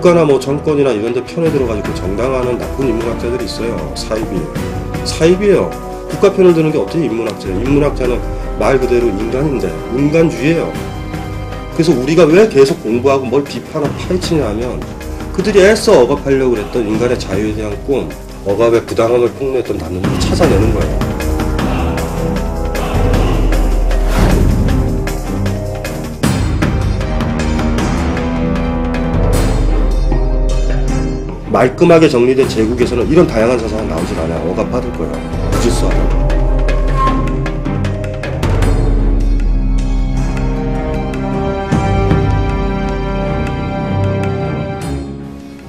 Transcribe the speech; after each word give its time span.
국가나 0.00 0.24
뭐 0.24 0.40
정권이나 0.40 0.92
이런 0.92 1.12
데 1.12 1.22
편에 1.22 1.52
들어가지고 1.52 1.94
정당화하는 1.94 2.56
나쁜 2.56 2.88
인문학자들이 2.88 3.44
있어요. 3.44 3.92
사입이에요. 3.94 4.54
사입이에요. 5.04 5.70
국가 6.08 6.32
편을 6.32 6.54
드는 6.54 6.72
게 6.72 6.78
어떻게 6.78 7.04
인문학자예요? 7.04 7.60
인문학자는 7.60 8.18
말 8.58 8.80
그대로 8.80 9.08
인간인데 9.08 9.68
인간주의예요. 9.94 10.72
그래서 11.74 11.92
우리가 11.92 12.24
왜 12.24 12.48
계속 12.48 12.82
공부하고 12.82 13.26
뭘 13.26 13.44
비판하고 13.44 13.94
파헤치냐 13.94 14.46
하면 14.48 14.82
그들이 15.34 15.60
애써 15.60 16.00
억압하려고 16.00 16.52
그랬던 16.52 16.88
인간의 16.88 17.18
자유에 17.18 17.54
대한 17.54 17.84
꿈, 17.84 18.08
억압의 18.46 18.86
부당함을 18.86 19.28
폭로했던 19.32 19.76
단어들을 19.76 20.18
찾아내는 20.18 20.74
거예요. 20.74 21.09
말끔하게 31.50 32.08
정리된 32.08 32.48
제국에서는 32.48 33.08
이런 33.08 33.26
다양한 33.26 33.58
사상은 33.58 33.88
나오질 33.88 34.18
않아요. 34.20 34.50
억압받을 34.50 34.92
거예요. 34.92 35.12
무질서하다. 35.52 36.20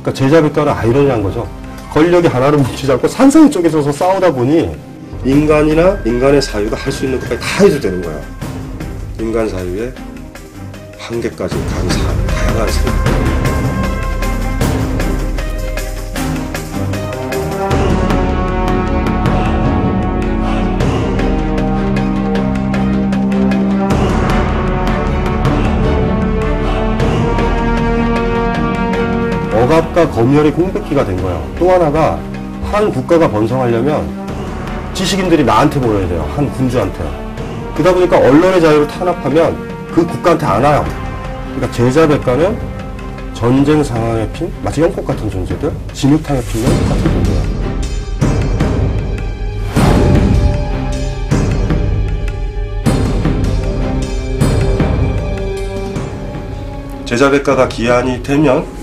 그러니까 0.02 0.14
제자백과는 0.14 0.72
아이러니한 0.74 1.24
거죠. 1.24 1.48
권력이 1.92 2.28
하나를 2.28 2.58
뭉치지 2.60 2.92
않고 2.94 3.08
산성이 3.08 3.52
쪼개져서 3.52 3.92
싸우다 3.92 4.32
보니 4.34 4.72
인간이나 5.26 6.00
인간의 6.06 6.42
사유가 6.42 6.76
할 6.78 6.92
수 6.92 7.06
있는 7.06 7.20
것까지 7.20 7.40
다 7.42 7.64
해도 7.64 7.80
되는 7.80 8.02
거야. 8.02 8.20
인간 9.20 9.48
사유의 9.48 9.94
한계까지 10.98 11.56
간 11.56 11.90
사람, 11.90 12.28
다양한 12.28 12.70
사람. 12.70 13.51
억압과 29.62 30.10
검열이 30.10 30.52
공백기가 30.52 31.06
된 31.06 31.22
거예요. 31.22 31.46
또 31.60 31.72
하나가 31.72 32.20
한 32.72 32.92
국가가 32.92 33.30
번성하려면 33.30 34.22
지식인들이 34.94 35.44
나한테 35.44 35.80
모여야 35.80 36.08
돼요. 36.08 36.28
한 36.36 36.50
군주한테. 36.52 37.00
그러다 37.76 37.94
보니까 37.94 38.18
언론의 38.18 38.60
자유를 38.60 38.88
탄압하면 38.88 39.56
그 39.94 40.06
국가한테 40.06 40.46
안 40.46 40.64
와요. 40.64 40.86
그러니까 41.54 41.72
제자백과는 41.72 42.58
전쟁 43.34 43.84
상황에 43.84 44.28
핀 44.34 44.52
마치 44.64 44.82
영국 44.82 45.06
같은 45.06 45.30
존재들, 45.30 45.72
진흙탕에 45.94 46.42
핀 46.42 46.64
영국 46.64 46.90
같은 46.90 47.04
존재예요. 47.04 47.42
제자백과가 57.06 57.68
기한이 57.68 58.24
되면 58.24 58.81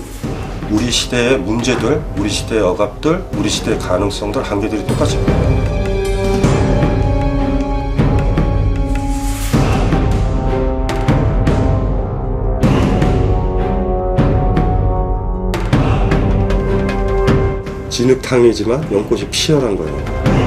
우리 0.71 0.91
시대의 0.91 1.39
문제들, 1.39 1.99
우리 2.15 2.29
시대의 2.29 2.61
억압들, 2.61 3.25
우리 3.33 3.49
시대의 3.49 3.79
가능성들, 3.79 4.43
한계들이 4.43 4.85
똑같습니다. 4.85 5.33
진흙탕이지만 17.89 18.91
연꽃이 18.91 19.27
피어난 19.31 19.75
거예요. 19.75 20.38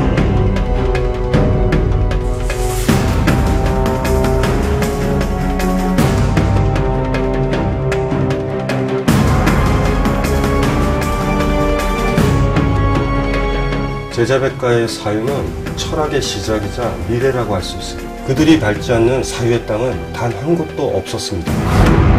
제자백과의 14.13 14.89
사유는 14.89 15.77
철학의 15.77 16.21
시작이자 16.21 16.95
미래라고 17.09 17.55
할 17.55 17.63
수 17.63 17.79
있어요. 17.79 18.13
그들이 18.27 18.61
밟지 18.61 18.93
않는 18.93 19.23
사유의 19.23 19.67
땅은 19.67 20.13
단 20.13 20.31
한 20.33 20.55
곳도 20.57 20.89
없었습니다. 20.97 22.12